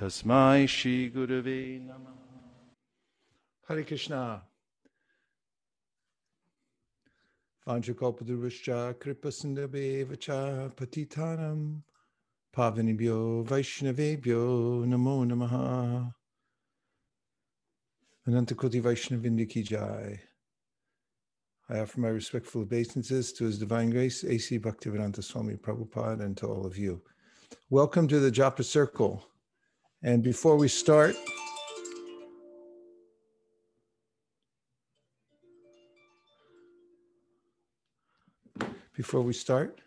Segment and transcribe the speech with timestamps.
[0.00, 2.14] तस्मै श्रीगुरवे नमः
[3.66, 4.42] Hare Krishna.
[7.66, 11.80] Vanchakalpadurvascha kripasindabhevacha patitanam
[12.54, 16.12] pavanibhyo vaishnavebhyo namo namaha.
[18.28, 20.20] Anantakoti Vaishnavindi ki jai.
[21.71, 24.57] I offer my respectful obeisances to His Divine Grace, A.C.
[24.57, 26.99] Bhaktivedanta Swami Prabhupada, and to all of you.
[27.69, 29.23] Welcome to the Japa Circle.
[30.01, 31.15] And before we start,
[38.95, 39.79] before we start,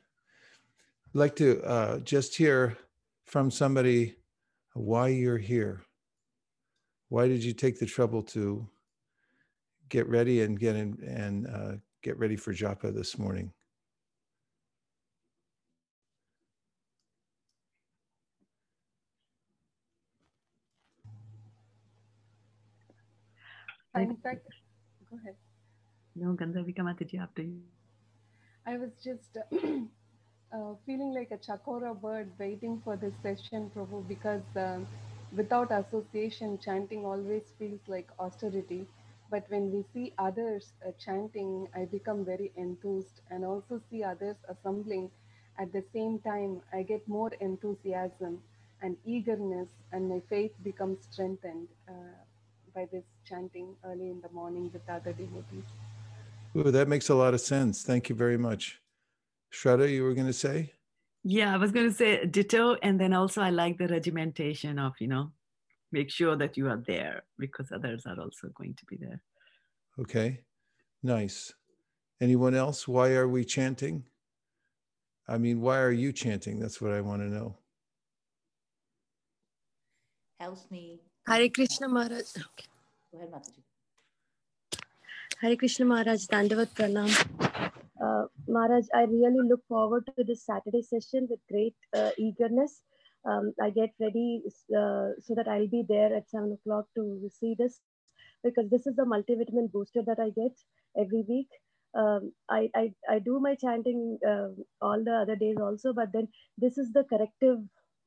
[1.12, 2.78] I'd like to uh, just hear
[3.24, 4.14] from somebody
[4.74, 5.82] why you're here.
[7.08, 8.68] Why did you take the trouble to
[9.92, 13.52] get ready and get in and uh, get ready for japa this morning?
[23.94, 24.46] In fact,
[25.10, 25.36] go ahead.
[26.16, 27.60] No, Gandharvika Mataji, after you.
[28.66, 34.42] I was just uh, feeling like a chakora bird waiting for this session, Prabhu, because
[34.56, 34.86] um,
[35.36, 38.86] without association, chanting always feels like austerity.
[39.32, 44.36] But when we see others uh, chanting, I become very enthused and also see others
[44.46, 45.10] assembling.
[45.58, 48.42] At the same time, I get more enthusiasm
[48.82, 51.92] and eagerness, and my faith becomes strengthened uh,
[52.74, 55.68] by this chanting early in the morning with other devotees.
[56.54, 57.84] Ooh, that makes a lot of sense.
[57.84, 58.82] Thank you very much.
[59.50, 60.74] Shraddha, you were going to say?
[61.24, 62.76] Yeah, I was going to say ditto.
[62.82, 65.32] And then also, I like the regimentation of, you know,
[65.92, 69.20] make sure that you are there because others are also going to be there.
[70.00, 70.40] Okay,
[71.02, 71.52] nice.
[72.20, 72.88] Anyone else?
[72.88, 74.04] Why are we chanting?
[75.28, 76.58] I mean, why are you chanting?
[76.58, 77.56] That's what I want to know.
[80.40, 81.00] Helps me.
[81.26, 82.30] Hare Krishna Maharaj.
[82.36, 82.68] Okay.
[83.12, 83.62] Go ahead, Mataji.
[85.40, 87.10] Hare Krishna Maharaj, Dandavat Pranam.
[88.02, 92.82] Uh, Maharaj, I really look forward to this Saturday session with great uh, eagerness.
[93.24, 94.42] Um, I get ready
[94.76, 97.80] uh, so that I'll be there at 7 o'clock to see this
[98.42, 100.52] because this is the multivitamin booster that I get
[100.98, 101.48] every week.
[101.94, 104.48] Um, I, I, I do my chanting uh,
[104.80, 106.28] all the other days also, but then
[106.58, 107.58] this is the corrective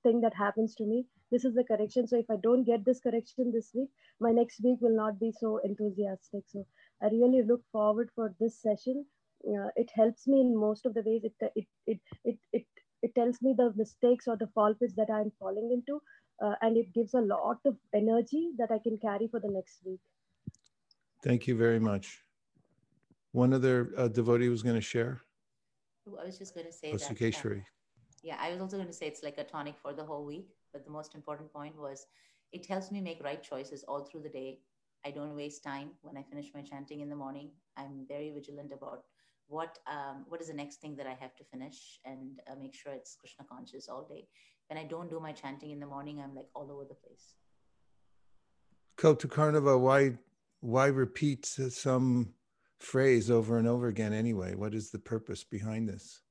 [0.04, 1.06] thing that happens to me.
[1.32, 2.08] This is the correction.
[2.08, 3.90] So if I don't get this correction this week,
[4.20, 6.44] my next week will not be so enthusiastic.
[6.48, 6.66] So
[7.02, 9.06] I really look forward for this session.
[9.48, 11.24] Uh, it helps me in most of the ways.
[11.24, 12.66] It, it, it, it, it,
[13.06, 16.02] it tells me the mistakes or the fall pits that I'm falling into.
[16.44, 19.80] Uh, and it gives a lot of energy that I can carry for the next
[19.86, 20.02] week.
[21.24, 22.22] Thank you very much.
[23.32, 25.22] One other uh, devotee was going to share.
[26.22, 27.06] I was just going to say Oh, that.
[27.06, 27.64] uh, Sukeshwari.
[28.24, 30.50] yeah, I was also going to say it's like a tonic for the whole week.
[30.74, 32.06] But the most important point was
[32.52, 34.60] it helps me make right choices all through the day.
[35.06, 37.50] I don't waste time when I finish my chanting in the morning.
[37.78, 39.04] I'm very vigilant about
[39.48, 42.74] what um, what is the next thing that I have to finish and uh, make
[42.74, 44.28] sure it's Krishna conscious all day.
[44.70, 47.36] When I don't do my chanting in the morning, I'm like all over the place.
[48.98, 50.18] Kautukarnava, why
[50.62, 52.34] why repeat some
[52.80, 54.56] phrase over and over again anyway?
[54.56, 56.22] What is the purpose behind this?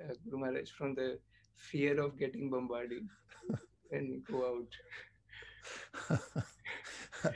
[0.00, 1.18] uh, Guru Maharaj from the
[1.56, 3.06] fear of getting bombarded
[3.88, 4.64] when you go
[6.10, 6.20] out.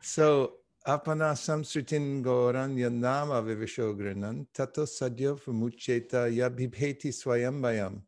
[0.00, 0.54] so
[0.86, 8.00] apana samsritin goran yanama vivishogrinan tato sadyo mucheta yabhibheti swayambayam.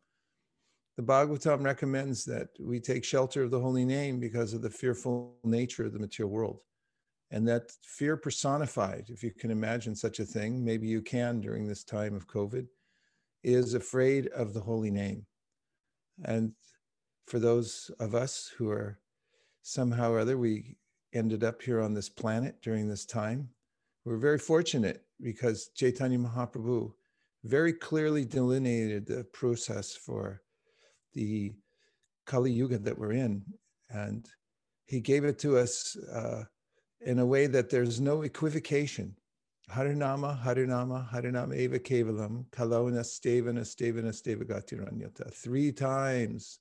[0.96, 5.34] The Bhagavatam recommends that we take shelter of the holy name because of the fearful
[5.42, 6.60] nature of the material world.
[7.32, 11.66] And that fear personified, if you can imagine such a thing, maybe you can during
[11.66, 12.66] this time of COVID,
[13.42, 15.26] is afraid of the holy name.
[16.24, 16.52] And
[17.26, 19.00] for those of us who are
[19.62, 20.76] somehow or other, we
[21.12, 23.48] ended up here on this planet during this time.
[24.04, 26.92] We're very fortunate because Chaitanya Mahaprabhu
[27.44, 30.42] very clearly delineated the process for
[31.14, 31.52] the
[32.26, 33.42] Kali Yuga that we're in.
[33.90, 34.26] And
[34.86, 36.44] he gave it to us uh,
[37.00, 39.16] in a way that there's no equivocation.
[39.70, 45.32] Harinama, Harinama, Harinama Eva Kevalam, Kalona Stevana, Stevana, Stevagatiranyata.
[45.32, 46.58] Three times.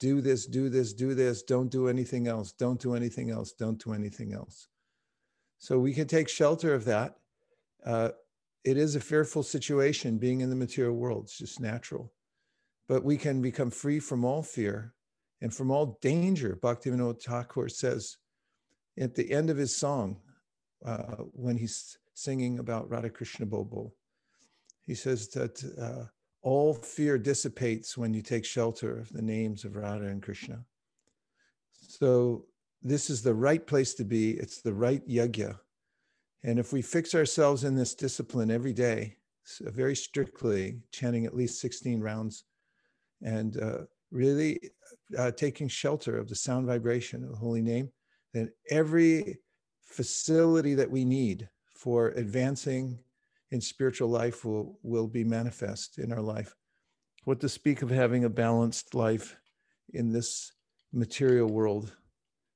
[0.00, 1.42] Do this, do this, do this.
[1.42, 2.52] Don't do anything else.
[2.52, 3.52] Don't do anything else.
[3.52, 4.68] Don't do anything else.
[5.58, 7.16] So we can take shelter of that.
[7.84, 8.10] Uh,
[8.64, 11.24] it is a fearful situation being in the material world.
[11.24, 12.12] It's just natural.
[12.88, 14.94] But we can become free from all fear
[15.40, 16.58] and from all danger.
[16.60, 18.18] Bhaktivinoda Thakur says
[18.98, 20.20] at the end of his song,
[20.84, 23.92] uh, when he's singing about Radha Krishna Bobo.
[24.86, 26.06] He says that uh,
[26.48, 30.64] all fear dissipates when you take shelter of the names of Radha and Krishna.
[31.74, 32.46] So
[32.82, 34.30] this is the right place to be.
[34.30, 35.58] It's the right yajna.
[36.44, 39.16] And if we fix ourselves in this discipline every day,
[39.60, 42.44] very strictly chanting at least 16 rounds
[43.22, 43.80] and uh,
[44.10, 44.58] really
[45.18, 47.90] uh, taking shelter of the sound vibration of the holy name,
[48.32, 49.36] then every
[49.82, 52.98] facility that we need for advancing
[53.50, 56.54] in spiritual life will, will be manifest in our life.
[57.24, 59.36] What to speak of having a balanced life
[59.92, 60.52] in this
[60.92, 61.92] material world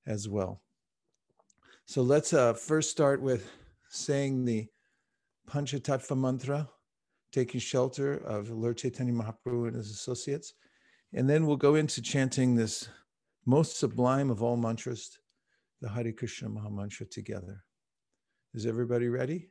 [0.07, 0.63] as well.
[1.87, 3.51] So let's uh, first start with
[3.91, 4.69] saying the
[5.51, 6.69] Panchatattva mantra,
[7.33, 10.55] taking shelter of Lord Chaitanya Mahaprabhu and his associates.
[11.13, 12.89] And then we'll go into chanting this
[13.45, 15.19] most sublime of all mantras,
[15.81, 17.65] the Hare Krishna Maha Mantra together.
[18.55, 19.51] Is everybody ready?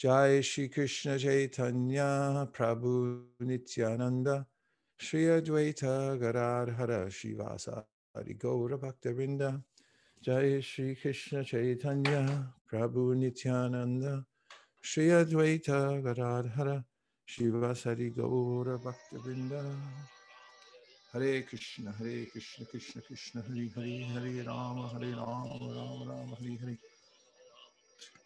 [0.00, 4.46] Jai Shri Krishna Chaitanya Prabhu Nityananda
[4.98, 7.84] Shri Advaita Gadadhara Srivasa
[8.16, 9.62] Adi Gaura Bhaktavrinda
[10.22, 14.24] Jai Shri Krishna Chaitanya Prabhu Nityananda
[14.80, 16.82] Shri Advaita Gadadhara
[17.28, 19.62] Srivasadi Gaura Bhaktavrinda
[21.12, 26.56] Hare Krishna Hare Krishna Krishna Krishna Hare Hare Hare Rama Hare Rama Rama Rama Hare
[26.58, 26.78] Hare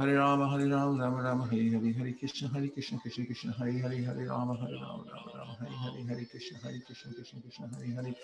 [0.00, 3.72] Hare Rama, Hare Rama, Rama Rama, Hare Hare, Hare Krishna, Hare Krishna, Krishna Krishna, Hare
[3.82, 7.68] Hare, Hare Rama, Hare Rama, Rama Rama, Hare Hare, Hare Krishna, Hare Krishna, Krishna Krishna,
[7.68, 8.14] Hare Hare.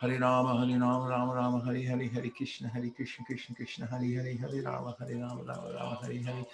[0.00, 4.08] Hare Rama, Hare Rama, Rama Rama, Hare Hare, Hare Krishna, Hare Krishna, Krishna Krishna, Hare
[4.08, 6.46] Hare, Hare Rama, Hare Rama, Rama Rama, Hare Hare.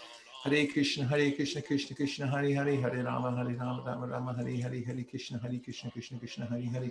[0.42, 4.56] Hare Krishna, Hare Krishna, Krishna Krishna, Hare Hare, Hare Rama, Hare Rama, Rama Rama, Hare
[4.60, 6.90] Hare, Hare Krishna, Hare Krishna, Krishna Krishna, Hare Hare.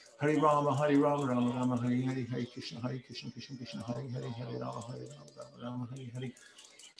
[0.21, 4.07] Hare Rama, Hare Rama, Rama Rama, Hare Hare, Hare Krishna, Hare Krishna, Krishna Krishna, Hare
[4.13, 6.31] Hare, Hare Rama, Hare Rama, Rama Rama, Hare Hare.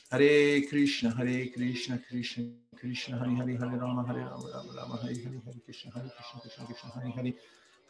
[0.09, 5.13] Hare Krishna, Hare Krishna, Krishna Krishna, Hare Hare, Hare Rama, Hare Rama, Rama Rama, Hare
[5.13, 7.33] Hare, Hare Krishna, Hare Krishna, Krishna Krishna, Hare Hare.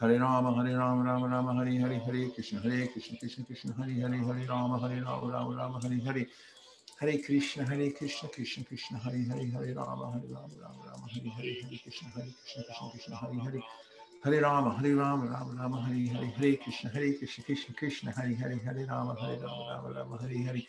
[0.01, 3.93] Hare Rama, Hare Rama, Rama Rama, Hare Hare, Hare Krishna, Hare Krishna, Krishna Krishna, Hare
[4.01, 6.27] Hare, Hare Rama, Hare Rama, Rama Rama, Hare Hare.
[6.99, 11.31] Hare Krishna, Hare Krishna, Krishna Krishna, Hare Hare, Hare Rama, Hare Rama, Rama Rama, Hare
[11.39, 13.63] Hare, Hare Krishna, Hare Krishna, Krishna Krishna, Hare Hare.
[14.25, 18.35] هري راما هري راما راما راما هري هري هري كريشنا هري كريشنا كريشنا كريشنا هري
[18.35, 20.67] هري هري راما هري راما راما راما هري هري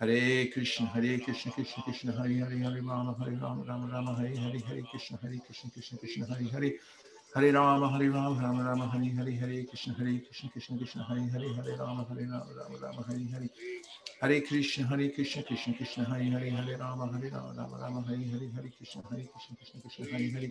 [0.00, 4.38] هري كريشنا هري كريشنا كريشنا كريشنا هري هري هري راما هري راما راما راما هري
[4.38, 6.78] هري هري كريشنا هري كريشنا كريشنا كريشنا هري هري
[7.38, 11.30] هري راما هري راما راما راما هري هري هري كريشنا هري كريشنا كريشنا كريشنا هري
[11.30, 13.50] هري هري راما هري راما راما راما هري هري
[14.22, 18.24] هري كريشنا هري كريشنا كريشنا كريشنا هري هري هري راما هري راما راما راما هري
[18.32, 20.50] هري هري كريشنا هري كريشنا كريشنا كريشنا هري هري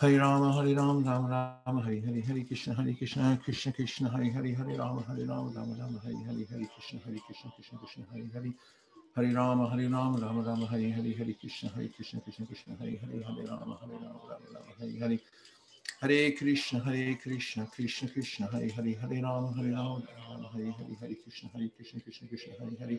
[0.00, 4.30] Hare Rama, Hare Rama, Rama Rama, Hare Hare, Hare Krishna, Hare Krishna, Krishna Krishna, Hare
[4.30, 8.04] Hare, Hare Rama, Hare Rama, Rama Rama, Hare Hare, Hare Krishna, Hare Krishna, Krishna Krishna,
[8.12, 8.52] Hare Hare.
[9.14, 12.98] Hare Rama, Hare Rama, Rama Rama, Hare Hare, Hare Krishna, Hare Krishna, Krishna Krishna, Hare
[12.98, 15.18] Hare, Hare Rama, Hare Rama, Rama Rama, Hare Hare.
[16.00, 20.96] Hare Krishna, Hare Krishna, Krishna Krishna, Hare Hare, Hare Rama, Hare Rama, Rama Hare Hare,
[21.00, 22.98] Hare Krishna, Hare Krishna, Krishna Krishna, Hare Hare.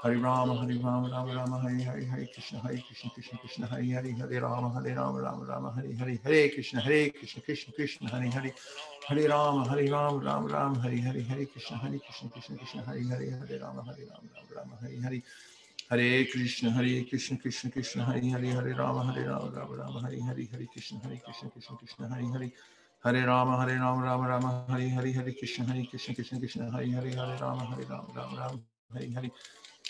[0.00, 3.82] Hare Rama, Hare Rama, Rama Rama, Hare Hare, Hare Krishna, Hare Krishna, Krishna Krishna, Hare
[3.82, 8.08] Hare, Hare Rama, Hare Rama, Rama Rama, Hare Hare, Hare Krishna, Hare Krishna, Krishna Krishna,
[8.08, 8.54] Hare Hare.
[9.08, 13.02] Hare Rama, Hare Rama, Rama Rama, Hare Hare, Hare Krishna, Hare Krishna, Krishna Krishna, Hare
[13.02, 15.22] Hare, Hare Rama, Hare Rama, Rama Rama, Hare Hare.
[15.90, 20.20] Hare Krishna, Hare Krishna, Krishna Krishna, Hare Hare, Hare Rama, Hare Rama, Rama Rama, Hare
[20.20, 22.52] Hare, Hare Krishna, Hare Krishna, Krishna Krishna, Hare Hare.
[23.02, 26.86] Hare Rama, Hare Rama, Rama Rama, Hare Hare, Hare Krishna, Hare Krishna, Krishna Krishna, Hare
[26.86, 28.60] Hare, Hare Rama, Hare Rama, Rama Rama,
[28.94, 29.30] Hare Hare.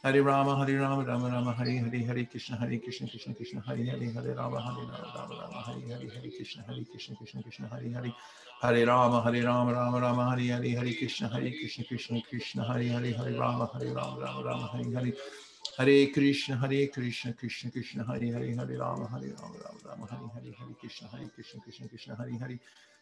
[0.00, 3.84] Hare Rama Hare Rama Rama Rama Hare Hare Hare Krishna Hare Krishna Krishna Krishna Hare
[3.84, 7.68] Hare Hare Rama Hare Rama Rama Rama Hare Hare Hare Krishna Hare Krishna Krishna Krishna
[7.68, 8.14] Hare Hare
[8.62, 12.86] Hare Rama Hare Rama Rama Rama Hare Hare Hare Krishna Hare Krishna Krishna Krishna Hare
[12.86, 15.12] Hare Hare Rama Hare Rama Rama Rama Hare Hare
[15.76, 20.30] Hare Krishna Hare Krishna Krishna Krishna Hare Hare Hare Rama Hare Rama Rama Rama Hare
[20.32, 22.58] Hare Hare Krishna Hare Krishna Krishna Krishna Hare Hare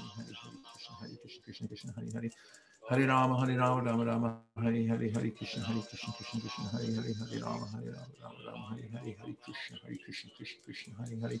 [0.00, 2.30] Hare Krishna Krishna Krishna Hare Hare
[2.88, 6.94] Hare Rama Hare Rama Rama Rama Hare Hare Hare Krishna Hare Krishna Krishna Krishna Hare
[6.94, 10.94] Hare Hare Rama Hare Rama Rama Rama Hare Hare Hare Krishna Hare Krishna Krishna Krishna
[10.98, 11.40] Hare Hare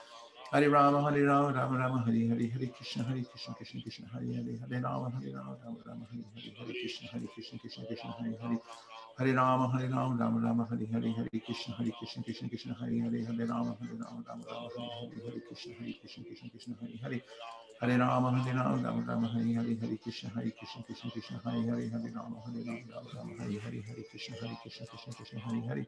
[0.51, 4.25] Hare Rama, Hare Rama, Rama Rama, Hare Hare, Hare Krishna, Hare Krishna, Krishna Krishna, Hare
[4.35, 8.11] Hare, Hare Rama, Hare Rama, Rama Rama, Hare Hare, Hare Krishna, Hare Krishna, Krishna Krishna,
[8.19, 8.59] Hare Hare.
[9.17, 12.99] Hare Rama, Hare Rama, Rama Rama, Hare Hare, Hare Krishna, Hare Krishna, Krishna Krishna, Hare
[12.99, 16.75] Hare, Hare Rama, Hare Rama, Rama Rama, Hare Hare, Hare Krishna, Hare Krishna, Krishna Krishna,
[16.83, 17.21] Hare Hare.
[17.79, 21.63] Hare Rama, Hare Rama, Rama Rama, Hare Hare, Hare Krishna, Hare Krishna, Krishna Krishna, Hare
[21.63, 25.39] Hare, Hare Rama, Hare Rama, Rama Rama, Hare Hare, Hare Krishna, Hare Krishna, Krishna Krishna,
[25.39, 25.87] Hare Hare.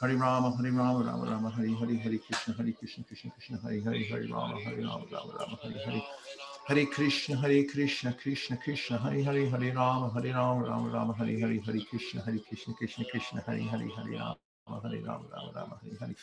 [0.00, 3.82] Hare Rama, Hare Rama, Rama Rama, Hare Hare, Hare Krishna, Hare Krishna, Krishna Krishna, Hare
[3.82, 6.02] Hare, Hare Rama, Hare Rama, Rama Rama, Hare Hare.
[6.68, 11.38] Hare Krishna, Hare Krishna, Krishna Krishna, Hare Hare, Hare Rama, Hare Rama, Rama Rama, Hare
[11.38, 15.80] Hare, Hare Krishna, Hare Krishna, Krishna Krishna, Hare Hare, Hare Rama, Hare Rama, Rama Rama,
[15.82, 16.14] Hare Hare.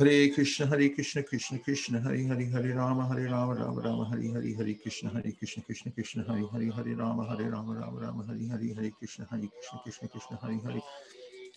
[0.00, 4.32] Hare Krishna, Hare Krishna, Krishna Krishna, Hare Hare, Hare Rama, Hare Rama, Rama Rama, Hare
[4.32, 8.24] Hare, Hare Krishna, Hare Krishna, Krishna Krishna, Hare Hare, Hare Rama, Hare Rama, Rama Rama,
[8.26, 10.82] Hare Hare, Hare Krishna, Hare Krishna, Krishna Krishna, Hare Hare.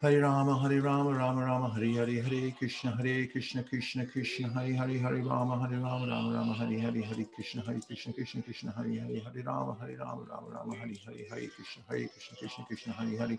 [0.00, 4.72] Hare Rama, Hare Rama, Rama Rama, Hare Hare, Hare Krishna, Hare Krishna, Krishna Krishna, Hare
[4.72, 8.70] Hare, Hare Rama, Hare Rama, Rama Rama, Hare Hare, Hare Krishna, Hare Krishna, Krishna Krishna,
[8.76, 12.64] Hare Hare, Hare Rama, Hare Rama, Rama Rama, Hare Hare, Hare Krishna, Hare Krishna, Krishna
[12.68, 13.38] Krishna, Hare Hare.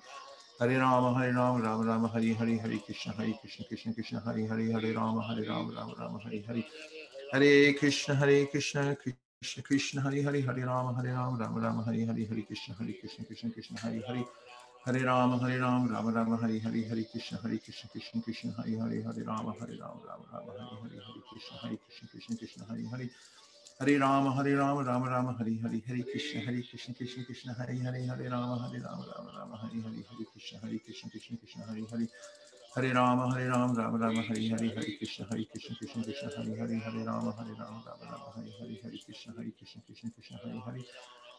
[0.60, 4.46] Hare Rama, Hare Rama, Rama Rama, Hare Hare, Hare Krishna, Hare Krishna, Krishna Krishna, Hare
[4.46, 6.66] Hare, Hare Rama, Hare Rama, Rama Rama, Hare Hare.
[7.32, 12.06] Hare Krishna, Hare Krishna, Krishna Krishna, Hare Hare, Hare Rama, Hare Rama, Rama Rama, Hare
[12.06, 14.26] Hare, Hare Krishna, Hare Krishna, Krishna Krishna, Hare Hare.
[14.86, 18.78] Hare Rama, Hare Rama, Rama Rama, Hare Hare, Hare Krishna, Hare Krishna, Krishna Krishna, Hare
[18.80, 22.66] Hare, Hare Rama, Hare Rama, Rama Rama, Hare Hare, Hare Krishna, Hare Krishna, Krishna Krishna,
[22.66, 23.10] Hare Hare.
[23.80, 27.76] Hare Rama, Hare Rama, Rama Rama, Hare Hare, Hare Krishna, Hare Krishna, Krishna Krishna, Hare
[27.76, 31.64] Hare, Hare Rama, Hare Rama, Rama Rama, Hare Hare, Hare Krishna, Hare Krishna, Krishna Krishna,
[31.68, 32.08] Hare Hare.
[32.76, 36.56] Hare Rama, Hare Rama, Rama Rama, Hare Hare, Hare Krishna, Hare Krishna, Krishna Krishna, Hare
[36.56, 40.38] Hare, Hare Rama, Hare Rama, Rama Rama, Hare Hare, Hare Krishna, Hare Krishna, Krishna Krishna,
[40.40, 40.84] Hare Hare.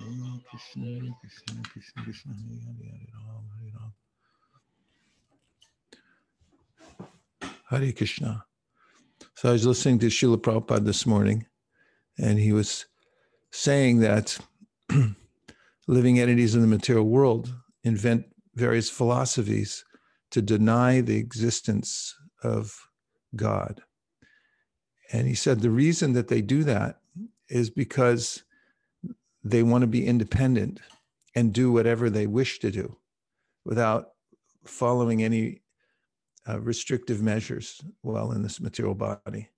[0.00, 3.00] Hare Krishna, Hare Krishna, Krishna Krishna, Hare
[7.70, 7.80] Hare.
[7.80, 8.44] Hare Krishna.
[9.34, 11.46] So I was listening to Srila Prabhupada this morning,
[12.18, 12.86] and he was
[13.50, 14.38] saying that
[15.86, 18.24] living entities in the material world invent
[18.54, 19.84] various philosophies
[20.30, 22.88] to deny the existence of
[23.36, 23.82] God.
[25.12, 27.00] And he said the reason that they do that
[27.48, 28.44] is because
[29.42, 30.80] they want to be independent
[31.34, 32.96] and do whatever they wish to do
[33.64, 34.10] without
[34.64, 35.62] following any
[36.48, 39.48] uh, restrictive measures while in this material body.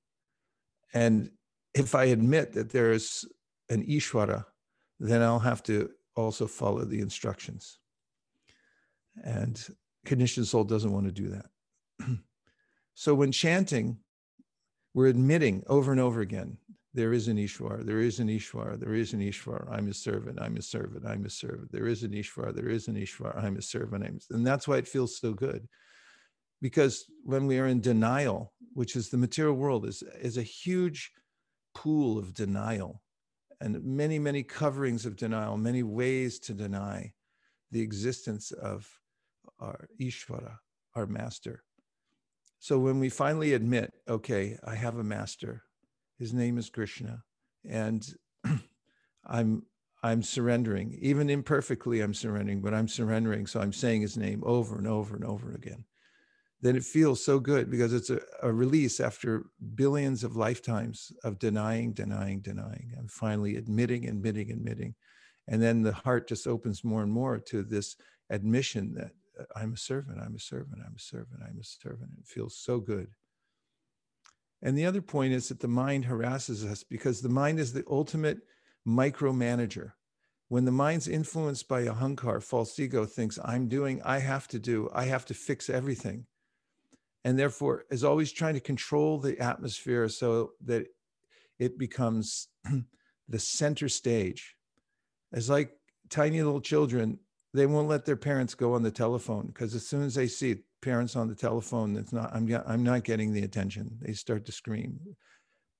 [0.95, 1.30] And
[1.74, 3.24] if I admit that there is
[3.70, 4.45] an Ishvara,
[5.01, 7.78] then I'll have to also follow the instructions.
[9.24, 9.61] And
[10.05, 11.47] conditioned soul doesn't want to do that.
[12.95, 13.99] so when chanting,
[14.95, 16.59] we're admitting over and over again
[16.95, 20.38] there is an Ishwar, there is an Ishwar, there is an Ishwar, I'm a servant,
[20.40, 23.57] I'm a servant, I'm a servant, there is an Ishwar, there is an Ishwar, I'm
[23.57, 24.34] a servant, I'm a...
[24.34, 25.66] and that's why it feels so good.
[26.61, 31.12] Because when we are in denial, which is the material world, is, is a huge
[31.74, 33.03] pool of denial
[33.61, 37.12] and many, many coverings of denial, many ways to deny
[37.70, 38.88] the existence of
[39.59, 40.57] our Ishvara,
[40.95, 41.62] our master.
[42.59, 45.62] So when we finally admit, okay, I have a master,
[46.23, 47.25] his name is Krishna,
[47.68, 48.07] and
[49.27, 49.64] I'm
[50.05, 53.47] I'm surrendering, even imperfectly, I'm surrendering, but I'm surrendering.
[53.49, 55.85] So I'm saying his name over and over and over again.
[56.61, 61.41] Then it feels so good because it's a, a release after billions of lifetimes of
[61.41, 64.95] denying, denying, denying, and finally admitting, admitting, admitting.
[65.49, 67.97] And then the heart just opens more and more to this
[68.31, 69.11] admission that
[69.41, 72.11] uh, I'm a servant, I'm a servant, I'm a servant, I'm a servant.
[72.20, 73.09] It feels so good.
[74.63, 77.85] And the other point is that the mind harasses us because the mind is the
[77.91, 78.39] ultimate
[78.87, 79.93] micromanager.
[80.49, 84.89] When the mind's influenced by ahankar, false ego thinks, I'm doing, I have to do,
[84.95, 86.27] I have to fix everything.
[87.25, 90.87] And therefore is always trying to control the atmosphere so that
[91.59, 92.49] it becomes
[93.29, 94.57] the center stage.
[95.33, 95.73] It's like
[96.11, 97.19] tiny little children,
[97.55, 100.57] they won't let their parents go on the telephone because as soon as they see
[100.83, 103.97] parents on the telephone it's not i'm i'm not getting the attention.
[104.01, 104.99] They start to scream.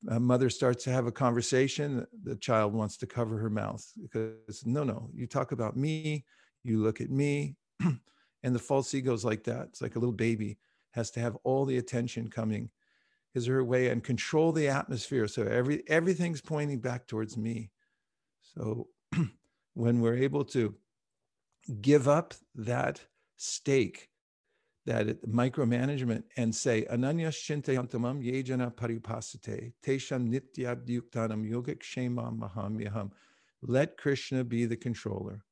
[0.09, 2.07] A mother starts to have a conversation.
[2.25, 6.25] The child wants to cover her mouth because no no you talk about me
[6.65, 9.69] you look at me and the false ego is like that.
[9.69, 10.59] It's like a little baby
[10.93, 12.71] has to have all the attention coming.
[13.35, 15.27] Or her way and control the atmosphere?
[15.27, 17.71] So every everything's pointing back towards me.
[18.43, 18.89] So
[19.75, 20.75] when we're able to
[21.81, 23.01] give up that
[23.39, 24.11] stake
[24.85, 33.11] that it micromanagement and say ananya shintayantamam yejana paripasate tesham nityabdyuktanam yogic shema mahamyaham.
[33.63, 35.45] Let Krishna be the controller.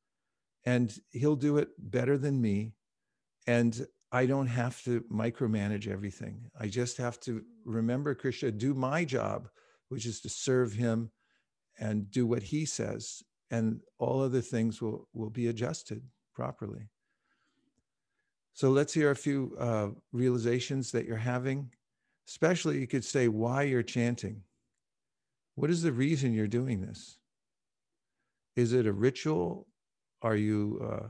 [0.64, 2.72] And he'll do it better than me.
[3.46, 6.50] And I don't have to micromanage everything.
[6.58, 9.48] I just have to remember Krishna, do my job,
[9.88, 11.10] which is to serve him
[11.78, 13.22] and do what he says.
[13.50, 16.02] And all other things will, will be adjusted
[16.34, 16.88] properly.
[18.52, 21.70] So let's hear a few uh, realizations that you're having.
[22.28, 24.42] Especially, you could say why you're chanting.
[25.54, 27.18] What is the reason you're doing this?
[28.56, 29.66] Is it a ritual?
[30.22, 31.08] Are you uh,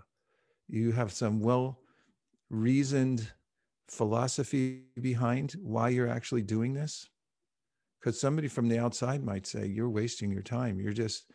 [0.68, 1.80] you have some well
[2.48, 3.30] reasoned
[3.88, 7.08] philosophy behind why you're actually doing this?
[7.98, 10.80] Because somebody from the outside might say you're wasting your time.
[10.80, 11.30] You're just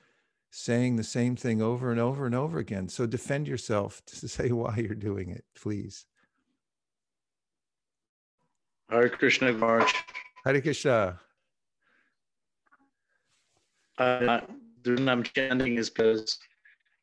[0.58, 2.88] saying the same thing over and over and over again.
[2.88, 6.06] So defend yourself to say why you're doing it, please.
[8.90, 9.94] Hare Krishna, March.
[10.46, 11.20] Hare Krishna.
[13.98, 14.42] Uh,
[14.84, 16.38] the reason I'm chanting is because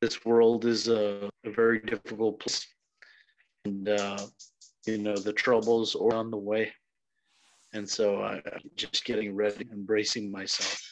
[0.00, 2.66] this world is a, a very difficult place.
[3.64, 4.18] And, uh,
[4.86, 6.72] you know, the troubles are on the way.
[7.74, 10.91] And so I, I'm just getting ready, embracing myself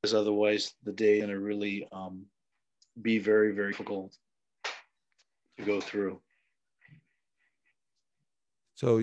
[0.00, 2.24] because otherwise the day is going to really um,
[3.02, 4.16] be very, very difficult
[5.58, 6.20] to go through.
[8.74, 9.02] So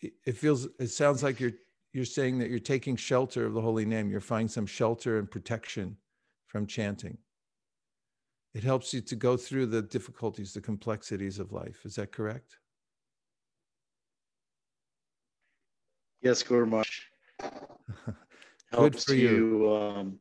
[0.00, 1.52] it feels, it sounds like you're
[1.92, 4.10] you're saying that you're taking shelter of the holy name.
[4.10, 5.98] You're finding some shelter and protection
[6.46, 7.18] from chanting.
[8.54, 11.80] It helps you to go through the difficulties, the complexities of life.
[11.84, 12.56] Is that correct?
[16.22, 17.00] Yes, Guru Maharaj.
[18.72, 19.74] Helps for you, you.
[19.74, 20.18] um,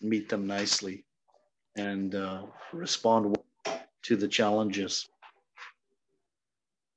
[0.00, 1.04] meet them nicely
[1.76, 2.42] and uh,
[2.72, 3.36] respond
[4.02, 5.08] to the challenges.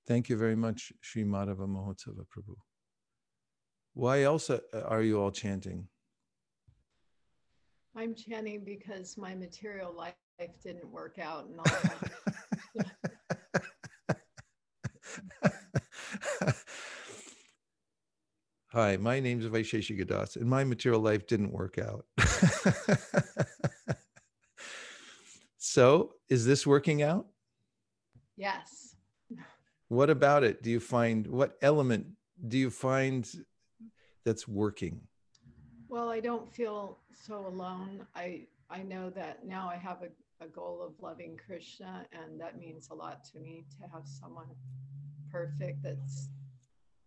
[0.07, 2.55] Thank you very much, Sri Madhava Mahotsava Prabhu.
[3.93, 5.87] Why else uh, are you all chanting?
[7.95, 10.15] I'm chanting because my material life
[10.63, 12.83] didn't work out and all
[18.73, 22.05] Hi, my name is Vaisheshi Gadas, and my material life didn't work out.
[25.57, 27.25] so, is this working out?
[28.37, 28.95] Yes.
[29.89, 30.63] What about it?
[30.63, 32.05] Do you find what element
[32.47, 33.29] do you find
[34.23, 35.01] that's working?
[35.89, 38.07] Well, I don't feel so alone.
[38.15, 42.57] I I know that now I have a, a goal of loving Krishna, and that
[42.57, 44.47] means a lot to me to have someone
[45.29, 46.29] perfect that's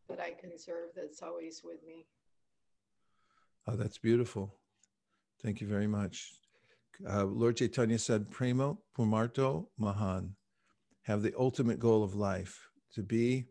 [0.08, 2.06] that I can serve that's always with me.
[3.66, 4.54] Oh, that's beautiful.
[5.42, 6.32] Thank you very much.
[7.08, 10.34] Uh, Lord Chaitanya said, Prema Pumarto Mahan,
[11.02, 13.46] have the ultimate goal of life to be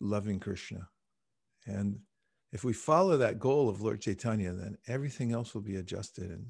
[0.00, 0.88] loving Krishna.
[1.66, 2.00] And
[2.52, 6.46] if we follow that goal of Lord Chaitanya, then everything else will be adjusted and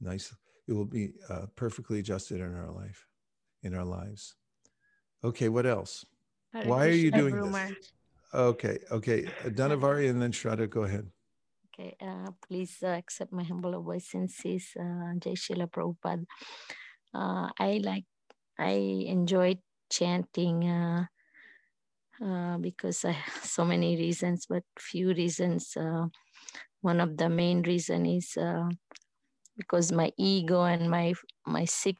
[0.00, 0.34] nice.
[0.66, 3.06] It will be uh, perfectly adjusted in our life,
[3.62, 4.34] in our lives.
[5.22, 6.04] Okay, what else?
[6.52, 7.92] Hare Why are you doing Guru this?
[8.34, 9.26] Okay, okay.
[9.26, 11.08] Uh, Dhanavari and then Shraddha, go ahead.
[11.72, 16.24] Okay, uh, please uh, accept my humble obeisances, uh, Jai Srila Prabhupada.
[17.14, 18.04] Uh, I like,
[18.58, 19.58] I enjoyed
[19.90, 21.06] chanting uh,
[22.24, 25.76] uh, because I have so many reasons, but few reasons.
[25.76, 26.06] Uh,
[26.80, 28.68] one of the main reason is uh,
[29.56, 31.14] because my ego and my
[31.46, 31.98] my six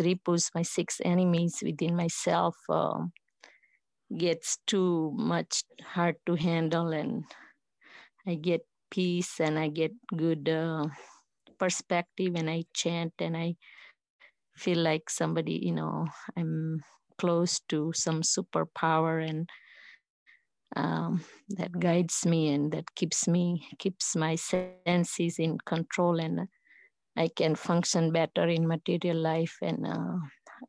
[0.00, 3.12] ripus, my six enemies within myself, um,
[4.16, 7.24] gets too much hard to handle, and
[8.26, 10.86] I get peace and I get good uh,
[11.58, 13.56] perspective, and I chant and I
[14.56, 16.82] feel like somebody, you know, I'm
[17.18, 19.48] close to some superpower and
[20.74, 26.48] um, that guides me and that keeps me keeps my senses in control and
[27.16, 30.16] I can function better in material life and uh,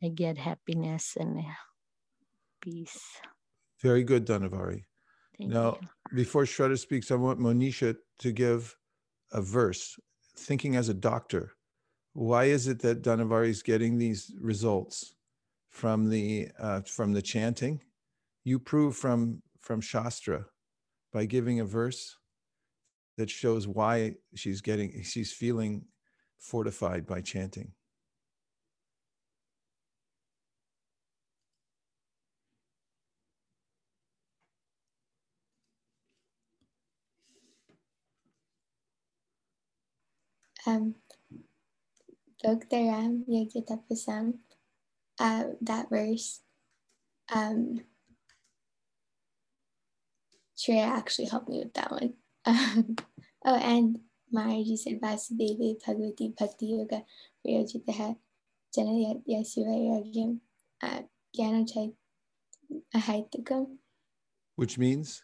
[0.03, 1.41] I get happiness and
[2.67, 2.99] peace.
[3.81, 4.83] Very good, Dhanavari.
[5.37, 5.87] Thank Now, you.
[6.15, 8.75] before Shraddha speaks, I want Monisha to give
[9.31, 9.95] a verse,
[10.35, 11.53] thinking as a doctor.
[12.13, 15.13] Why is it that Dhanavari is getting these results
[15.69, 17.81] from the uh, from the chanting?
[18.43, 20.45] You prove from from Shastra
[21.13, 22.17] by giving a verse
[23.17, 25.85] that shows why she's getting she's feeling
[26.39, 27.71] fortified by chanting.
[40.67, 40.95] Um,
[42.43, 44.33] Doktaram Yagitapasam,
[45.19, 46.41] uh, that verse,
[47.33, 47.79] um,
[50.57, 52.13] Shreya actually helped me with that one.
[52.45, 52.95] Um,
[53.45, 53.99] oh, and
[54.33, 57.03] Maharaji said Vasudevi Bhagavati Bhakti Yoga
[57.45, 58.17] Prayojitaha
[58.75, 60.39] Jana Yasivayagyam
[60.83, 61.01] uh,
[61.37, 61.93] Gyanachai
[62.93, 63.77] Ahaitakam.
[64.55, 65.23] Which means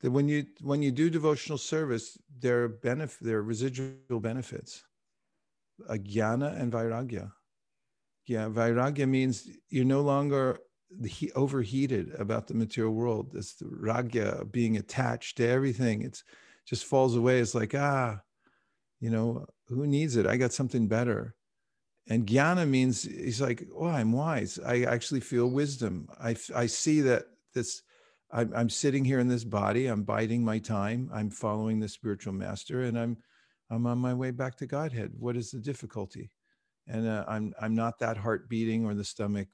[0.00, 4.84] that when you when you do devotional service, there are benefit there are residual benefits.
[5.88, 7.30] A jnana and vairagya.
[8.26, 10.58] Yeah, vairagya means you're no longer
[11.06, 13.32] he, overheated about the material world.
[13.32, 16.02] The ragya being attached to everything.
[16.02, 16.24] It's
[16.66, 17.40] just falls away.
[17.40, 18.20] It's like ah,
[19.00, 20.26] you know, who needs it?
[20.26, 21.34] I got something better.
[22.10, 24.58] And jnana means he's like, oh, I'm wise.
[24.64, 26.08] I actually feel wisdom.
[26.20, 27.24] I I see that
[27.54, 27.82] this
[28.30, 29.86] I'm, I'm sitting here in this body.
[29.86, 31.10] I'm biding my time.
[31.14, 33.18] I'm following the spiritual master, and I'm
[33.70, 35.12] I'm on my way back to Godhead.
[35.18, 36.30] What is the difficulty?
[36.86, 39.48] And uh, I'm I'm not that heart beating or the stomach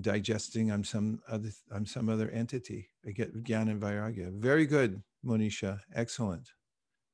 [0.00, 0.70] digesting.
[0.72, 2.88] I'm some other I'm some other entity.
[3.06, 4.32] I get Gyan and Vairagya.
[4.32, 5.80] Very good, Monisha.
[5.94, 6.50] Excellent.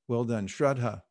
[0.09, 1.03] Well done, Shraddha.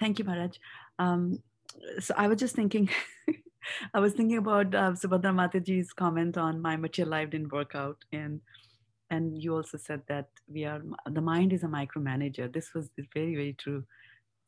[0.00, 0.56] Thank you, Maharaj.
[0.98, 1.42] Um,
[2.00, 2.88] so I was just thinking,
[3.94, 7.98] I was thinking about uh, Subhadra Mataji's comment on my material life didn't work out,
[8.12, 8.40] and
[9.10, 12.52] and you also said that we are the mind is a micromanager.
[12.52, 13.84] This was very very true.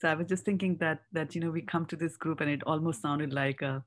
[0.01, 2.51] So I was just thinking that that you know we come to this group and
[2.51, 3.85] it almost sounded like a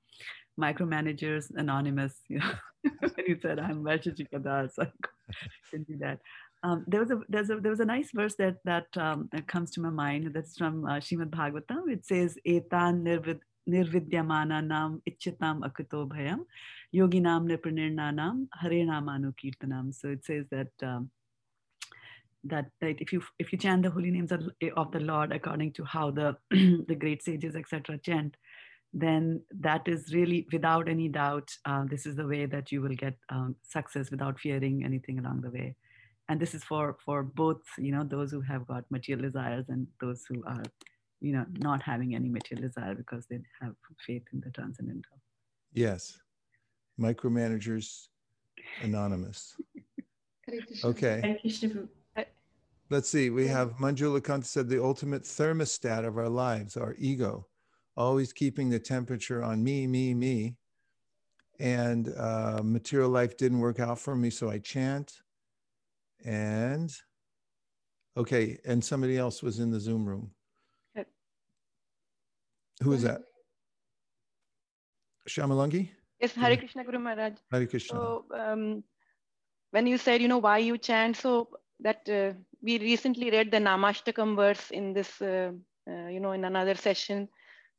[0.60, 2.14] micromanagers anonymous.
[2.28, 2.54] You know,
[3.00, 4.92] when you said I'm Vaishajika Das, I
[5.72, 6.20] can do that.
[6.64, 9.48] Um, there was a there's a there was a nice verse that that, um, that
[9.48, 10.32] comes to my mind.
[10.34, 11.92] That's from uh, Shrimad Bhagavatam.
[11.92, 13.40] It says, "Etan nirvid
[13.70, 16.46] nirvidyamana nam ichitam akuto bhayam
[16.96, 20.72] yoginam nipranirnanam hare namanu kirtanam." So it says that.
[20.82, 21.12] Um,
[22.46, 24.42] that, that if you if you chant the holy names of,
[24.76, 28.36] of the Lord according to how the the great sages etc chant,
[28.94, 32.96] then that is really without any doubt uh, this is the way that you will
[32.96, 35.74] get um, success without fearing anything along the way
[36.30, 39.88] and this is for for both you know those who have got material desires and
[40.00, 40.64] those who are
[41.22, 43.74] you know not having any material desire because they have
[44.06, 45.18] faith in the transcendental.
[45.74, 46.18] Yes.
[47.00, 48.08] Micromanagers
[48.82, 49.56] anonymous.
[50.84, 51.40] Okay.
[52.90, 53.30] Let's see.
[53.30, 57.48] We have manjula kanta said the ultimate thermostat of our lives our ego
[57.96, 60.56] always keeping the temperature on me me me.
[61.60, 65.22] And uh, material life didn't work out for me so i chant
[66.26, 66.92] and
[68.18, 70.32] okay, and somebody else was in the Zoom room.
[70.98, 71.08] Okay.
[72.82, 73.22] Who is that?
[75.30, 75.90] Shyamalungi?
[76.20, 77.34] Yes, Hare Krishna Guru Maharaj.
[77.52, 77.98] Hare Krishna.
[77.98, 78.84] So, um,
[79.72, 81.50] when you said, you know, why you chant, so
[81.80, 85.52] that uh, we recently read the Namashtakam verse in this, uh,
[85.90, 87.28] uh, you know, in another session,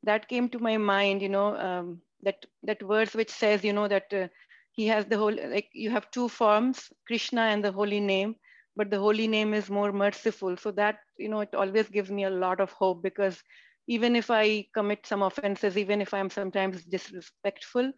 [0.03, 3.87] that came to my mind, you know, um, that that verse which says, you know,
[3.87, 4.27] that uh,
[4.75, 8.35] he has the whole like you have two forms krishna and the holy name
[8.77, 10.57] but the holy name is more merciful.
[10.57, 13.43] So that you know it always gives me a lot of hope because
[13.87, 17.91] even if i commit some offenses even if i'm sometimes disrespectful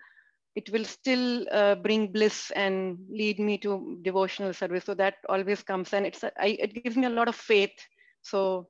[0.56, 4.86] it will still uh, bring bliss and lead me to devotional service.
[4.86, 7.76] So that always comes and it's I, it gives me a lot of faith.
[8.22, 8.70] So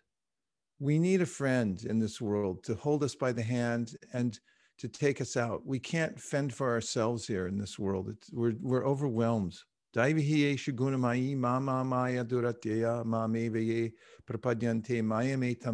[0.79, 4.39] We need a friend in this world to hold us by the hand and
[4.77, 5.65] to take us out.
[5.65, 8.09] We can't fend for ourselves here in this world.
[8.09, 9.55] It's, we're, we're overwhelmed.
[9.95, 13.51] Mama maya duratya mame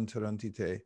[0.06, 0.80] tarantite.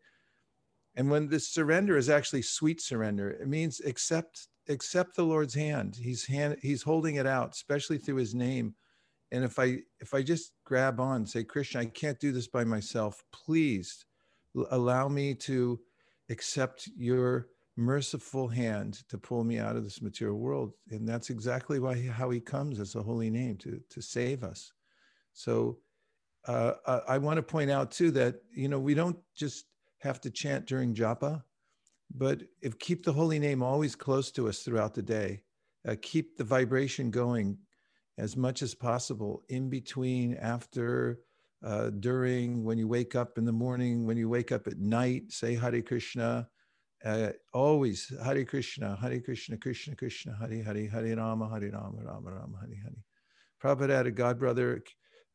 [0.96, 5.96] And when this surrender is actually sweet surrender, it means accept accept the Lord's hand.
[6.00, 8.74] He's hand he's holding it out, especially through his name.
[9.32, 12.64] And if I if I just grab on, say, Krishna, I can't do this by
[12.64, 13.22] myself.
[13.32, 14.04] Please
[14.70, 15.80] allow me to
[16.30, 20.72] accept your merciful hand to pull me out of this material world.
[20.90, 24.72] And that's exactly why how he comes as a holy name to to save us.
[25.32, 25.78] So
[26.46, 29.66] uh, I want to point out too that you know we don't just
[30.04, 31.42] have to chant during japa,
[32.14, 35.40] but if keep the holy name always close to us throughout the day,
[35.88, 37.58] uh, keep the vibration going
[38.18, 41.20] as much as possible in between, after,
[41.64, 45.32] uh, during, when you wake up in the morning, when you wake up at night,
[45.32, 46.48] say Hare Krishna.
[47.04, 52.30] Uh, always Hare Krishna, Hare Krishna, Krishna Krishna, Hare Hare, Hare Rama, Hare Rama, Rama
[52.30, 53.04] Rama, Hare Hare.
[53.62, 54.82] Prabhupada had a god brother,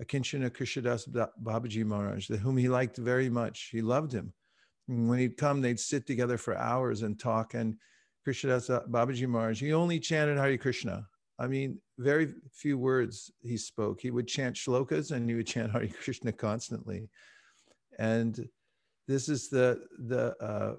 [0.01, 1.07] Akinchana Krishnadas
[1.43, 3.70] Babaji Maharaj, whom he liked very much.
[3.72, 4.34] He loved him
[4.90, 7.54] when he'd come, they'd sit together for hours and talk.
[7.54, 7.76] And
[8.28, 11.06] Krishnadas Babaji Maharaj, he only chanted Hare Krishna.
[11.38, 14.02] I mean, very few words he spoke.
[14.02, 17.10] He would chant shlokas and he would chant Hare Krishna constantly.
[18.00, 18.50] And
[19.08, 20.76] this is the the uh,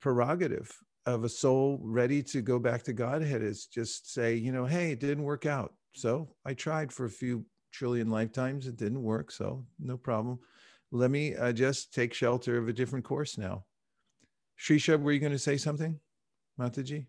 [0.00, 0.70] prerogative
[1.06, 4.92] of a soul ready to go back to Godhead is just say, you know, hey,
[4.92, 5.74] it didn't work out.
[5.94, 8.66] So I tried for a few trillion lifetimes.
[8.66, 9.30] It didn't work.
[9.30, 10.38] So no problem
[10.92, 13.64] let me uh, just take shelter of a different course now.
[14.58, 15.98] Shrisha, were you going to say something?
[16.58, 17.06] Mataji?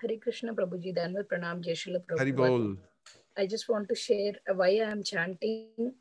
[0.00, 2.78] Hari Krishna Prabhuji, Dandavat Pranam Jai Srila Prabhuji.
[3.36, 5.92] I just want to share why I am chanting.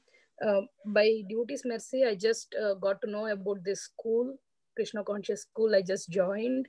[0.46, 4.36] Uh, by devotee's mercy, I just uh, got to know about this school,
[4.76, 5.76] Krishna Conscious School.
[5.76, 6.68] I just joined.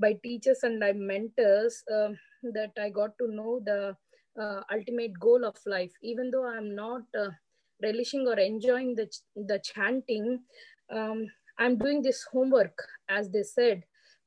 [0.00, 2.10] By teachers and my mentors, uh,
[2.42, 3.96] that I got to know the
[4.40, 5.92] uh, ultimate goal of life.
[6.02, 7.30] Even though I'm not uh,
[7.82, 10.40] relishing or enjoying the, the chanting,
[10.90, 11.26] um,
[11.58, 13.84] I'm doing this homework, as they said,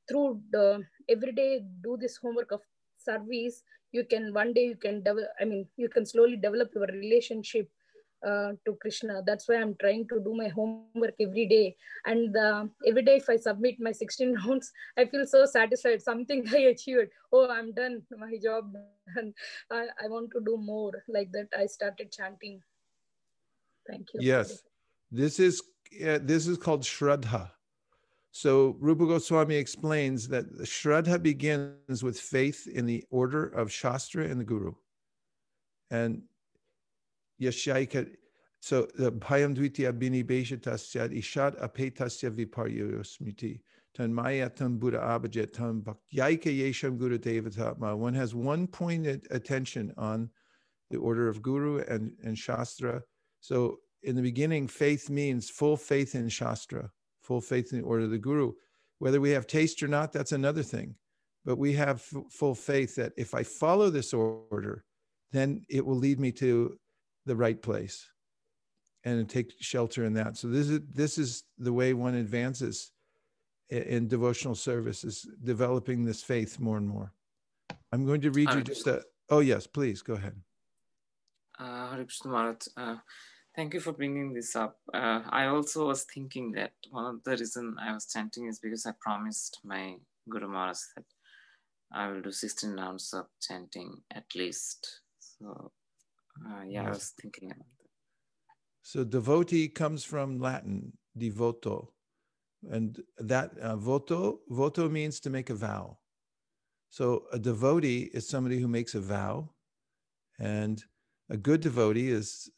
[0.08, 2.62] through the everyday do this homework of
[2.97, 6.88] service, you can one day you can develop, I mean, you can slowly develop your
[6.88, 7.70] relationship
[8.26, 9.22] uh, to Krishna.
[9.26, 11.76] That's why I'm trying to do my homework every day.
[12.06, 16.02] And uh, every day, if I submit my 16 rounds, I feel so satisfied.
[16.02, 17.10] Something I achieved.
[17.32, 18.04] Oh, I'm done.
[18.18, 18.74] My job
[19.16, 19.34] done.
[19.72, 20.91] I, I want to do more.
[21.08, 22.62] Like that, I started chanting.
[23.92, 24.22] Thank you.
[24.22, 24.62] Yes,
[25.12, 25.62] this is
[26.06, 27.52] uh, this is called Shraddha.
[28.32, 34.39] So Rupa Goswami explains that Shraddha begins with faith in the order of Shastra and
[34.39, 34.72] the Guru.
[35.89, 36.24] And
[37.42, 38.10] Yashaika,
[38.62, 43.60] so the Bhayam Dvitya Bini Beshatasya Ishad Apetasya Viparyo Smriti.
[43.98, 47.98] Tanmayatam Buddha Abhajatam Bhakyaika Yesham Guru Devatatma.
[47.98, 50.30] One has one pointed attention on
[50.89, 53.04] the order of Guru and, and Shastra.
[53.42, 56.89] So in the beginning, faith means full faith in Shastra
[57.22, 58.52] full faith in the order of the guru.
[59.00, 60.96] Whether we have taste or not, that's another thing.
[61.46, 64.84] But we have f- full faith that if I follow this order,
[65.32, 66.78] then it will lead me to
[67.26, 68.08] the right place
[69.04, 70.38] and take shelter in that.
[70.38, 72.92] So this is this is the way one advances
[73.70, 77.14] in, in devotional service is developing this faith more and more.
[77.92, 80.36] I'm going to read you just a oh yes, please go ahead.
[82.78, 82.98] Uh,
[83.56, 83.72] Hare Krishna Maharaj.
[83.72, 84.78] Thank you for bringing this up.
[84.93, 88.86] Uh, I also was thinking that one of the reason I was chanting is because
[88.86, 89.97] I promised my
[90.30, 91.06] Guru Maharaj that
[91.93, 95.02] I will do 16 rounds of chanting at least.
[95.20, 95.72] So,
[96.47, 96.88] uh, yeah.
[96.88, 97.89] I was thinking about that.
[98.84, 101.93] So, devotee comes from Latin, devoto.
[102.70, 105.97] And that uh, voto, voto means to make a vow.
[106.89, 109.49] So, a devotee is somebody who makes a vow.
[110.39, 110.84] And
[111.30, 112.49] a good devotee is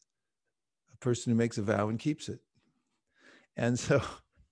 [1.04, 2.40] person who makes a vow and keeps it.
[3.58, 4.02] And so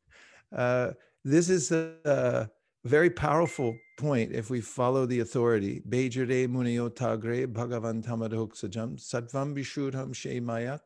[0.55, 0.91] uh,
[1.23, 2.49] this is a, a,
[2.83, 5.83] very powerful point if we follow the authority.
[5.87, 8.97] Bejare muniyo tagre bhagavan tamadhoksajam
[9.53, 10.79] vishudham shemaya.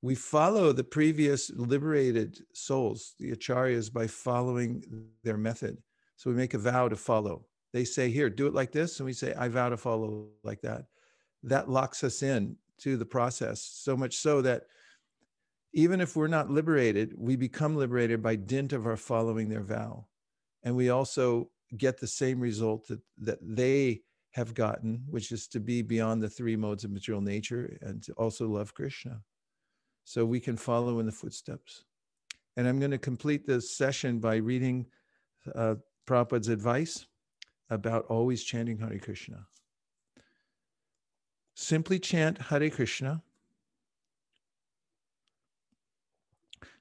[0.00, 4.84] We follow the previous liberated souls, the acharyas, by following
[5.24, 5.78] their method.
[6.14, 7.44] So we make a vow to follow.
[7.72, 9.00] They say, Here, do it like this.
[9.00, 10.84] And we say, I vow to follow like that.
[11.42, 14.64] That locks us in to the process, so much so that
[15.72, 20.06] even if we're not liberated, we become liberated by dint of our following their vow.
[20.62, 24.02] And we also get the same result that, that they
[24.32, 28.12] have gotten, which is to be beyond the three modes of material nature and to
[28.14, 29.20] also love Krishna.
[30.04, 31.84] So we can follow in the footsteps.
[32.56, 34.86] And I'm going to complete this session by reading
[35.54, 35.76] uh,
[36.06, 37.06] Prabhupada's advice
[37.70, 39.46] about always chanting Hare Krishna.
[41.60, 43.20] Simply chant Hare Krishna.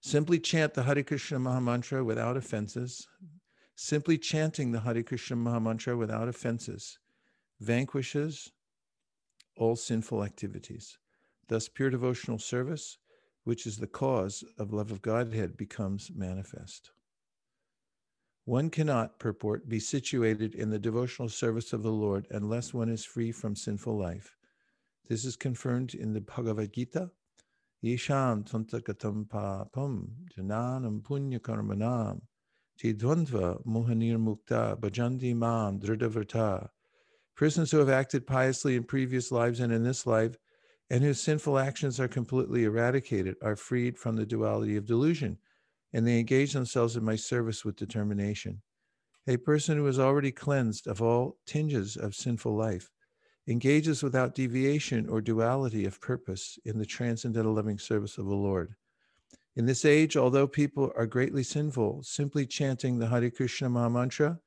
[0.01, 3.07] Simply chant the Hare Krishna Mahamantra without offenses.
[3.75, 6.99] Simply chanting the Hare Krishna Mahamantra without offenses
[7.59, 8.51] vanquishes
[9.57, 10.99] all sinful activities.
[11.47, 12.99] Thus, pure devotional service,
[13.45, 16.91] which is the cause of love of Godhead, becomes manifest.
[18.45, 23.03] One cannot, purport, be situated in the devotional service of the Lord unless one is
[23.03, 24.35] free from sinful life.
[25.09, 27.09] This is confirmed in the Bhagavad Gita.
[27.81, 32.19] Yesham tantakatam papam jananam punya karmanam
[32.83, 36.67] mohanir mukta bhajanti mam dritavarta.
[37.37, 40.35] Persons who have acted piously in previous lives and in this life,
[40.89, 45.37] and whose sinful actions are completely eradicated, are freed from the duality of delusion,
[45.93, 48.61] and they engage themselves in my service with determination.
[49.25, 52.89] A person who is already cleansed of all tinges of sinful life
[53.47, 58.75] engages without deviation or duality of purpose in the transcendental loving service of the Lord.
[59.55, 64.39] In this age, although people are greatly sinful, simply chanting the Hare Krishna Maha Mantra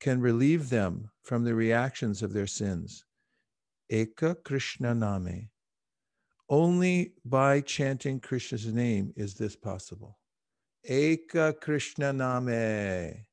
[0.00, 3.04] can relieve them from the reactions of their sins.
[3.90, 5.48] Eka Krishna Name.
[6.48, 10.18] Only by chanting Krishna's name is this possible.
[10.88, 13.26] Eka Krishna Name.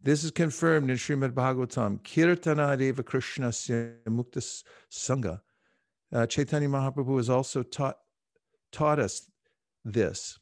[0.00, 2.00] This is confirmed in Srimad Bhagavatam.
[2.02, 5.40] Kirtana Deva Krishna Mukta Sangha.
[6.12, 7.98] Uh, Chaitanya Mahaprabhu has also taught,
[8.70, 9.28] taught us
[9.84, 10.38] this.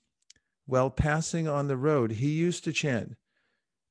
[0.67, 3.17] While passing on the road, he used to chant,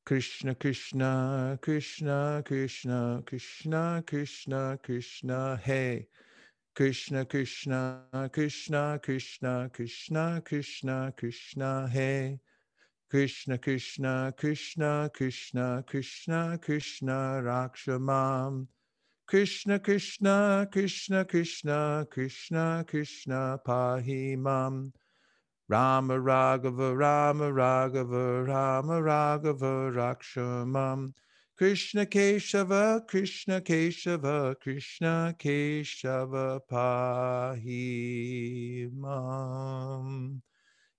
[0.05, 6.07] Krishna, Krishna, Krishna, Krishna, Krishna, Krishna, Krishna, Hey.
[6.75, 12.39] Krishna, Krishna, Krishna, Krishna, Krishna, Krishna, Krishna, Hey.
[13.15, 18.67] Krishna Krishna Krishna Krishna Krishna Krishna Rakshamam
[19.25, 24.91] Krishna Krishna Krishna Krishna Krishna Krishna Pahimam
[25.69, 31.13] Rama Raghava Rama Raghava Rama Raghava Rakshamam
[31.57, 37.61] Krishna Keshava, Krishna Keshava, Krishna Keshava Pahimam.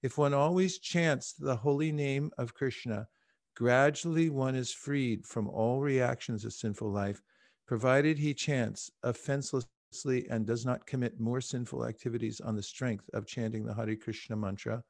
[0.07, 3.09] If one always chants the holy name of Krishna,
[3.57, 7.21] gradually one is freed from all reactions of sinful life,
[7.67, 13.27] provided he chants offenselessly and does not commit more sinful activities on the strength of
[13.27, 14.85] chanting the Hare Krishna mantra.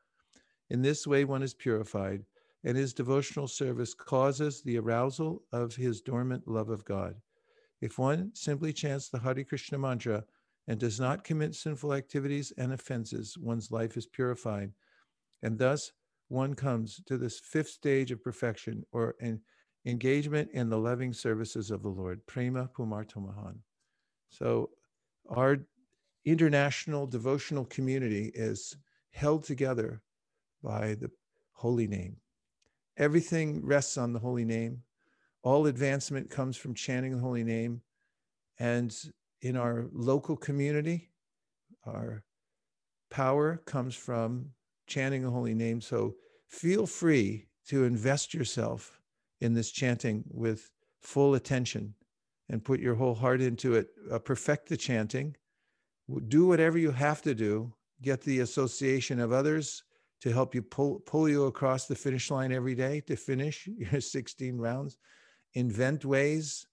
[0.68, 2.26] In this way, one is purified
[2.62, 7.14] and his devotional service causes the arousal of his dormant love of God.
[7.80, 10.26] If one simply chants the Hare Krishna mantra
[10.68, 14.74] and does not commit sinful activities and offenses, one's life is purified.
[15.42, 15.92] And thus,
[16.28, 19.40] one comes to this fifth stage of perfection or an
[19.84, 23.60] engagement in the loving services of the Lord, Prema Pumartho Mahan.
[24.28, 24.70] So,
[25.28, 25.58] our
[26.24, 28.76] international devotional community is
[29.10, 30.02] held together
[30.62, 31.10] by the
[31.52, 32.16] holy name.
[32.96, 34.82] Everything rests on the holy name.
[35.42, 37.82] All advancement comes from chanting the holy name.
[38.58, 38.94] And
[39.42, 41.10] in our local community,
[41.86, 42.24] our
[43.10, 44.50] power comes from
[44.86, 45.80] chanting the holy name.
[45.80, 46.14] So
[46.48, 49.00] feel free to invest yourself
[49.40, 50.70] in this chanting with
[51.00, 51.94] full attention
[52.48, 53.88] and put your whole heart into it.
[54.10, 55.36] Uh, perfect the chanting.
[56.28, 57.72] Do whatever you have to do.
[58.02, 59.82] Get the association of others
[60.20, 64.00] to help you pull, pull you across the finish line every day to finish your
[64.00, 64.98] 16 rounds.
[65.54, 66.66] Invent ways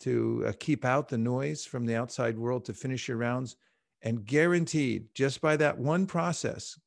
[0.00, 3.56] to uh, keep out the noise from the outside world to finish your rounds.
[4.02, 6.78] And guaranteed, just by that one process,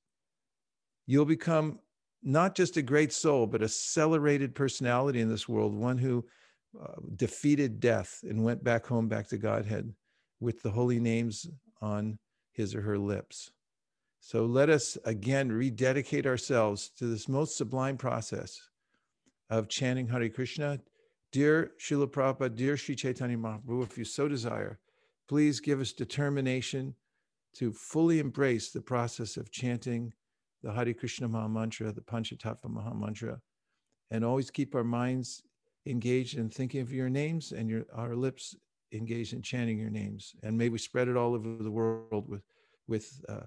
[1.09, 1.79] you'll become
[2.21, 6.23] not just a great soul, but a celebrated personality in this world, one who
[6.79, 9.91] uh, defeated death and went back home, back to Godhead
[10.39, 11.47] with the holy names
[11.81, 12.19] on
[12.51, 13.49] his or her lips.
[14.19, 18.61] So let us again rededicate ourselves to this most sublime process
[19.49, 20.79] of chanting Hare Krishna.
[21.31, 24.77] Dear Srila Prabhupada, dear Sri Chaitanya Mahaprabhu, if you so desire,
[25.27, 26.93] please give us determination
[27.55, 30.13] to fully embrace the process of chanting
[30.63, 33.39] the Hare Krishna Maha Mantra, the Panchatattva Maha Mantra,
[34.11, 35.41] and always keep our minds
[35.85, 38.55] engaged in thinking of your names and your our lips
[38.91, 40.35] engaged in chanting your names.
[40.43, 42.43] And may we spread it all over the world with
[42.87, 43.45] with uh,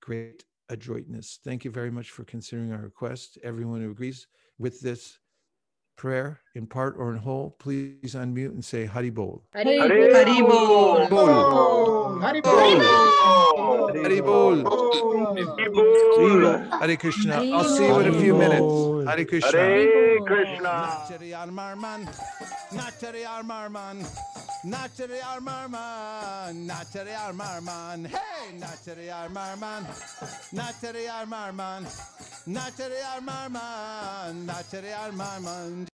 [0.00, 1.38] great adroitness.
[1.44, 3.38] Thank you very much for considering our request.
[3.42, 4.26] Everyone who agrees
[4.58, 5.18] with this
[5.96, 9.42] prayer in part or in whole, please unmute and say Hari Bol.
[9.54, 11.08] Hari Hari Bol.
[11.08, 12.20] Bol.
[12.20, 12.80] Hari Bol.
[14.02, 14.56] Hari Bol.
[16.80, 17.34] Hare Krishna.
[17.34, 19.08] I'll see you in a few minutes.
[19.08, 19.58] Hare Krishna.
[19.58, 20.74] Hare Krishna.
[21.14, 22.06] Natari Armarman,
[22.72, 23.98] Natari Armarman,
[24.64, 29.84] Natari Armarman, Natari Armarman, hey, Natari Armarman,
[30.52, 31.84] Natari Armarman,
[32.46, 35.93] Natari Armarman, Natari Armarman.